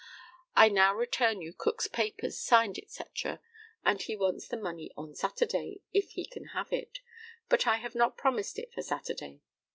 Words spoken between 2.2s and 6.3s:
signed &c., and he wants the money on Saturday, if he